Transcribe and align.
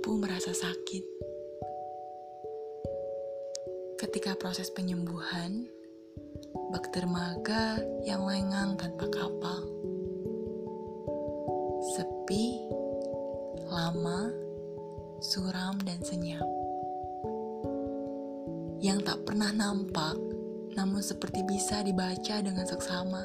mampu 0.00 0.18
merasa 0.18 0.50
sakit. 0.50 1.04
Ketika 4.00 4.34
proses 4.34 4.72
penyembuhan, 4.74 5.68
bak 6.74 6.90
dermaga 6.90 7.78
yang 8.02 8.26
lengang 8.26 8.74
tanpa 8.74 9.06
kapal. 9.12 9.62
Sepi, 11.94 12.66
lama, 13.70 14.34
suram, 15.22 15.78
dan 15.86 16.02
senyap. 16.02 16.48
Yang 18.82 19.06
tak 19.06 19.18
pernah 19.28 19.54
nampak, 19.54 20.18
namun 20.74 21.04
seperti 21.04 21.46
bisa 21.46 21.86
dibaca 21.86 22.42
dengan 22.42 22.66
seksama. 22.66 23.22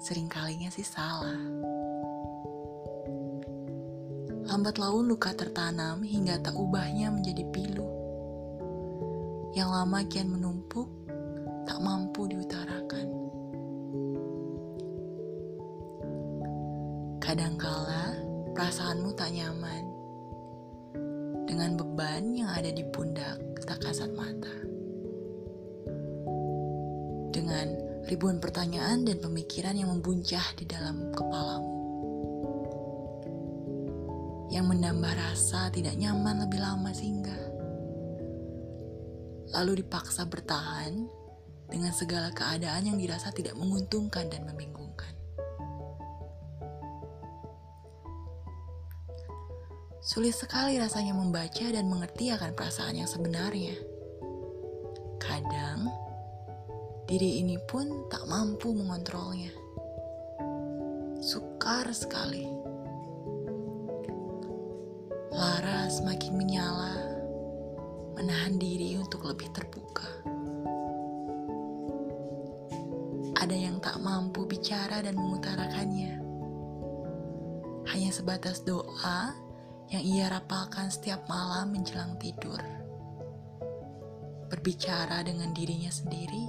Seringkalinya 0.00 0.72
sih 0.72 0.86
salah. 0.86 1.73
Lambat 4.54 4.78
laun 4.78 5.10
luka 5.10 5.34
tertanam 5.34 6.06
hingga 6.06 6.38
tak 6.38 6.54
ubahnya 6.54 7.10
menjadi 7.10 7.42
pilu. 7.50 7.90
Yang 9.50 9.66
lama 9.66 9.98
kian 10.06 10.30
menumpuk, 10.30 10.86
tak 11.66 11.82
mampu 11.82 12.30
diutarakan. 12.30 13.06
Kadangkala 17.18 18.14
perasaanmu 18.54 19.10
tak 19.18 19.34
nyaman 19.34 19.82
dengan 21.50 21.74
beban 21.74 22.30
yang 22.38 22.54
ada 22.54 22.70
di 22.70 22.86
pundak 22.94 23.42
tak 23.66 23.82
kasat 23.82 24.14
mata. 24.14 24.54
Dengan 27.34 27.74
ribuan 28.06 28.38
pertanyaan 28.38 29.02
dan 29.02 29.18
pemikiran 29.18 29.74
yang 29.74 29.90
membuncah 29.90 30.46
di 30.54 30.62
dalam 30.62 31.10
kepalamu 31.10 31.73
yang 34.54 34.70
menambah 34.70 35.18
rasa 35.18 35.66
tidak 35.74 35.98
nyaman 35.98 36.46
lebih 36.46 36.62
lama 36.62 36.94
singgah. 36.94 37.42
Lalu 39.50 39.82
dipaksa 39.82 40.30
bertahan 40.30 41.10
dengan 41.66 41.90
segala 41.90 42.30
keadaan 42.30 42.86
yang 42.86 42.94
dirasa 42.94 43.34
tidak 43.34 43.58
menguntungkan 43.58 44.30
dan 44.30 44.46
membingungkan. 44.46 45.10
Sulit 49.98 50.38
sekali 50.38 50.78
rasanya 50.78 51.18
membaca 51.18 51.66
dan 51.66 51.90
mengerti 51.90 52.30
akan 52.30 52.54
perasaan 52.54 52.94
yang 52.94 53.10
sebenarnya. 53.10 53.74
Kadang, 55.18 55.90
diri 57.10 57.42
ini 57.42 57.58
pun 57.66 58.06
tak 58.06 58.22
mampu 58.30 58.70
mengontrolnya. 58.70 59.50
Sukar 61.18 61.88
sekali 61.90 62.63
Lara 65.34 65.90
semakin 65.90 66.38
menyala, 66.38 66.94
menahan 68.14 68.54
diri 68.54 68.94
untuk 68.94 69.26
lebih 69.26 69.50
terbuka. 69.50 70.06
Ada 73.34 73.56
yang 73.58 73.82
tak 73.82 73.98
mampu 73.98 74.46
bicara 74.46 75.02
dan 75.02 75.18
mengutarakannya. 75.18 76.22
Hanya 77.90 78.14
sebatas 78.14 78.62
doa 78.62 79.34
yang 79.90 80.06
ia 80.06 80.30
rapalkan 80.30 80.86
setiap 80.86 81.26
malam 81.26 81.74
menjelang 81.74 82.14
tidur. 82.22 82.62
Berbicara 84.54 85.26
dengan 85.26 85.50
dirinya 85.50 85.90
sendiri 85.90 86.46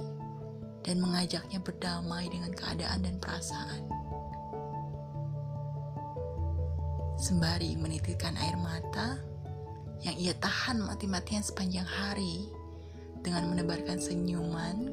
dan 0.86 1.02
mengajaknya 1.02 1.58
berdamai 1.58 2.30
dengan 2.30 2.54
keadaan 2.54 3.02
dan 3.02 3.18
perasaan. 3.18 3.95
Sembari 7.16 7.80
menitikkan 7.80 8.36
air 8.36 8.56
mata 8.60 9.16
yang 10.04 10.16
ia 10.20 10.36
tahan 10.36 10.84
mati-matian 10.84 11.40
sepanjang 11.40 11.88
hari 11.88 12.52
dengan 13.24 13.48
menebarkan 13.48 13.96
senyuman 13.96 14.92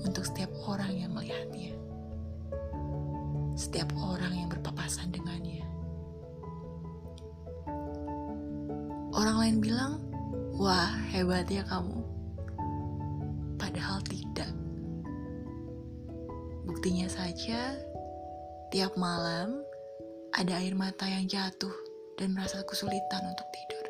untuk 0.00 0.24
setiap 0.24 0.48
orang 0.64 0.96
yang 0.96 1.12
melihatnya. 1.12 1.76
Setiap 3.52 3.92
orang 4.00 4.32
yang 4.32 4.48
berpapasan 4.48 5.12
dengannya. 5.12 5.60
Orang 9.12 9.36
lain 9.44 9.56
bilang, 9.60 10.00
"Wah, 10.56 10.96
hebat 11.12 11.44
ya 11.52 11.60
kamu." 11.68 12.00
Padahal 13.60 14.00
tidak. 14.08 14.48
Buktinya 16.64 17.04
saja, 17.12 17.76
tiap 18.72 18.96
malam 18.96 19.60
ada 20.30 20.62
air 20.62 20.78
mata 20.78 21.10
yang 21.10 21.26
jatuh 21.26 21.74
dan 22.14 22.30
merasa 22.30 22.62
kesulitan 22.62 23.22
untuk 23.26 23.48
tidur. 23.50 23.86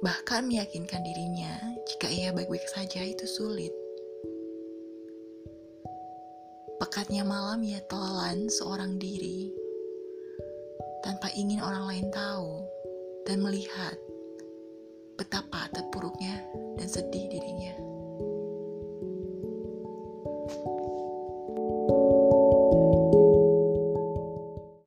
Bahkan 0.00 0.48
meyakinkan 0.48 1.04
dirinya 1.04 1.52
jika 1.84 2.08
ia 2.08 2.32
baik-baik 2.32 2.64
saja 2.72 3.04
itu 3.04 3.28
sulit. 3.28 3.72
Pekatnya 6.80 7.24
malam 7.24 7.60
ia 7.60 7.84
telan 7.84 8.48
seorang 8.48 8.96
diri 8.96 9.52
tanpa 11.04 11.28
ingin 11.36 11.60
orang 11.60 11.84
lain 11.84 12.08
tahu 12.12 12.64
dan 13.28 13.44
melihat 13.44 13.96
betapa 15.20 15.68
terpuruknya 15.72 16.40
dan 16.80 16.88
sedih 16.88 17.28
dirinya. 17.28 17.76